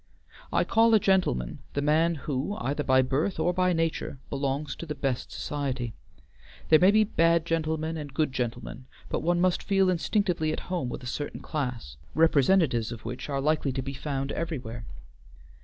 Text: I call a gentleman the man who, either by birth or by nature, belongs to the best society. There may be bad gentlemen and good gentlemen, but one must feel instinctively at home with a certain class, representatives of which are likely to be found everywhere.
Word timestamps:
I 0.51 0.63
call 0.63 0.95
a 0.95 0.99
gentleman 0.99 1.59
the 1.73 1.81
man 1.83 2.15
who, 2.25 2.55
either 2.55 2.81
by 2.83 3.03
birth 3.03 3.37
or 3.39 3.53
by 3.53 3.71
nature, 3.71 4.17
belongs 4.31 4.75
to 4.77 4.87
the 4.87 4.95
best 4.95 5.31
society. 5.31 5.93
There 6.69 6.79
may 6.79 6.89
be 6.89 7.03
bad 7.03 7.45
gentlemen 7.45 7.97
and 7.97 8.11
good 8.11 8.31
gentlemen, 8.33 8.87
but 9.09 9.21
one 9.21 9.39
must 9.39 9.61
feel 9.61 9.91
instinctively 9.91 10.51
at 10.51 10.61
home 10.71 10.89
with 10.89 11.03
a 11.03 11.05
certain 11.05 11.41
class, 11.41 11.97
representatives 12.15 12.91
of 12.91 13.05
which 13.05 13.29
are 13.29 13.39
likely 13.39 13.71
to 13.73 13.83
be 13.83 13.93
found 13.93 14.31
everywhere. 14.31 14.85